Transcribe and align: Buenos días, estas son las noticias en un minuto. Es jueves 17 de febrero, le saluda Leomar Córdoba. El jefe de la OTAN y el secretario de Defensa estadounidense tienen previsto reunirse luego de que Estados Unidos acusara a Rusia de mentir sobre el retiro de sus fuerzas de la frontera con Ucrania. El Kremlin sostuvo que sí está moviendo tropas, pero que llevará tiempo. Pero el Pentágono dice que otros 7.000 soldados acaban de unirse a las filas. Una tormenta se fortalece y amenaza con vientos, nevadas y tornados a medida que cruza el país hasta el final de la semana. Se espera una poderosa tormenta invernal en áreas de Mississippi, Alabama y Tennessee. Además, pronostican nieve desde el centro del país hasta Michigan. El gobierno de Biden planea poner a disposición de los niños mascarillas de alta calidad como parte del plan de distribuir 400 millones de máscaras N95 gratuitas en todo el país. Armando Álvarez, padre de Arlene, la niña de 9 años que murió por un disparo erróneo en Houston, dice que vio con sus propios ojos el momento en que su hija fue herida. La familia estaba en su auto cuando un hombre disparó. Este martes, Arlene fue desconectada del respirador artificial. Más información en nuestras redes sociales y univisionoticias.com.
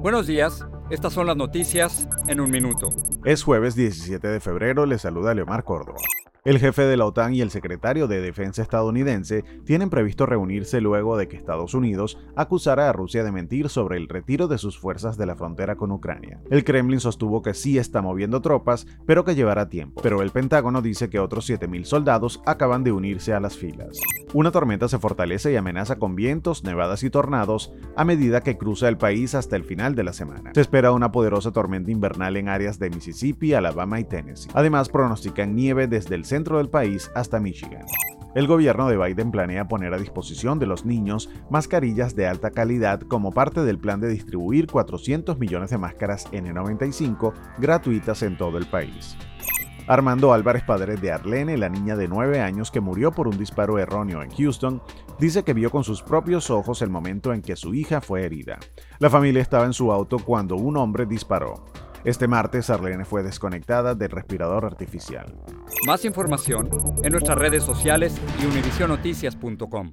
Buenos 0.00 0.28
días, 0.28 0.64
estas 0.90 1.12
son 1.12 1.26
las 1.26 1.36
noticias 1.36 2.08
en 2.28 2.40
un 2.40 2.52
minuto. 2.52 2.90
Es 3.24 3.42
jueves 3.42 3.74
17 3.74 4.28
de 4.28 4.38
febrero, 4.38 4.86
le 4.86 4.96
saluda 4.96 5.34
Leomar 5.34 5.64
Córdoba. 5.64 5.98
El 6.48 6.58
jefe 6.58 6.86
de 6.86 6.96
la 6.96 7.04
OTAN 7.04 7.34
y 7.34 7.42
el 7.42 7.50
secretario 7.50 8.08
de 8.08 8.22
Defensa 8.22 8.62
estadounidense 8.62 9.44
tienen 9.66 9.90
previsto 9.90 10.24
reunirse 10.24 10.80
luego 10.80 11.18
de 11.18 11.28
que 11.28 11.36
Estados 11.36 11.74
Unidos 11.74 12.18
acusara 12.36 12.88
a 12.88 12.92
Rusia 12.94 13.22
de 13.22 13.30
mentir 13.30 13.68
sobre 13.68 13.98
el 13.98 14.08
retiro 14.08 14.48
de 14.48 14.56
sus 14.56 14.78
fuerzas 14.78 15.18
de 15.18 15.26
la 15.26 15.36
frontera 15.36 15.76
con 15.76 15.92
Ucrania. 15.92 16.40
El 16.50 16.64
Kremlin 16.64 17.00
sostuvo 17.00 17.42
que 17.42 17.52
sí 17.52 17.76
está 17.76 18.00
moviendo 18.00 18.40
tropas, 18.40 18.86
pero 19.04 19.26
que 19.26 19.34
llevará 19.34 19.68
tiempo. 19.68 20.00
Pero 20.00 20.22
el 20.22 20.30
Pentágono 20.30 20.80
dice 20.80 21.10
que 21.10 21.18
otros 21.18 21.50
7.000 21.50 21.84
soldados 21.84 22.40
acaban 22.46 22.82
de 22.82 22.92
unirse 22.92 23.34
a 23.34 23.40
las 23.40 23.54
filas. 23.54 23.98
Una 24.32 24.50
tormenta 24.50 24.88
se 24.88 24.98
fortalece 24.98 25.52
y 25.52 25.56
amenaza 25.56 25.96
con 25.96 26.14
vientos, 26.14 26.64
nevadas 26.64 27.02
y 27.02 27.10
tornados 27.10 27.74
a 27.94 28.06
medida 28.06 28.42
que 28.42 28.56
cruza 28.56 28.88
el 28.88 28.96
país 28.96 29.34
hasta 29.34 29.56
el 29.56 29.64
final 29.64 29.94
de 29.94 30.04
la 30.04 30.14
semana. 30.14 30.52
Se 30.54 30.62
espera 30.62 30.92
una 30.92 31.12
poderosa 31.12 31.52
tormenta 31.52 31.90
invernal 31.90 32.38
en 32.38 32.48
áreas 32.48 32.78
de 32.78 32.88
Mississippi, 32.88 33.52
Alabama 33.52 34.00
y 34.00 34.04
Tennessee. 34.04 34.50
Además, 34.54 34.88
pronostican 34.88 35.54
nieve 35.54 35.88
desde 35.88 36.14
el 36.14 36.24
centro 36.38 36.58
del 36.58 36.68
país 36.68 37.10
hasta 37.16 37.40
Michigan. 37.40 37.84
El 38.36 38.46
gobierno 38.46 38.88
de 38.88 38.96
Biden 38.96 39.32
planea 39.32 39.66
poner 39.66 39.92
a 39.92 39.98
disposición 39.98 40.60
de 40.60 40.66
los 40.66 40.84
niños 40.84 41.28
mascarillas 41.50 42.14
de 42.14 42.28
alta 42.28 42.52
calidad 42.52 43.00
como 43.00 43.32
parte 43.32 43.64
del 43.64 43.80
plan 43.80 44.00
de 44.00 44.08
distribuir 44.08 44.68
400 44.68 45.36
millones 45.40 45.70
de 45.70 45.78
máscaras 45.78 46.30
N95 46.30 47.32
gratuitas 47.58 48.22
en 48.22 48.36
todo 48.36 48.56
el 48.56 48.66
país. 48.66 49.16
Armando 49.88 50.32
Álvarez, 50.32 50.62
padre 50.62 50.94
de 50.94 51.10
Arlene, 51.10 51.56
la 51.56 51.70
niña 51.70 51.96
de 51.96 52.06
9 52.06 52.40
años 52.40 52.70
que 52.70 52.80
murió 52.80 53.10
por 53.10 53.26
un 53.26 53.36
disparo 53.36 53.80
erróneo 53.80 54.22
en 54.22 54.30
Houston, 54.30 54.80
dice 55.18 55.42
que 55.42 55.54
vio 55.54 55.72
con 55.72 55.82
sus 55.82 56.04
propios 56.04 56.50
ojos 56.50 56.82
el 56.82 56.90
momento 56.90 57.32
en 57.32 57.42
que 57.42 57.56
su 57.56 57.74
hija 57.74 58.00
fue 58.00 58.22
herida. 58.22 58.60
La 59.00 59.10
familia 59.10 59.42
estaba 59.42 59.64
en 59.64 59.72
su 59.72 59.90
auto 59.90 60.18
cuando 60.20 60.54
un 60.54 60.76
hombre 60.76 61.04
disparó. 61.04 61.64
Este 62.08 62.26
martes, 62.26 62.70
Arlene 62.70 63.04
fue 63.04 63.22
desconectada 63.22 63.94
del 63.94 64.08
respirador 64.08 64.64
artificial. 64.64 65.36
Más 65.86 66.06
información 66.06 66.70
en 67.04 67.12
nuestras 67.12 67.36
redes 67.36 67.62
sociales 67.62 68.14
y 68.40 68.46
univisionoticias.com. 68.46 69.92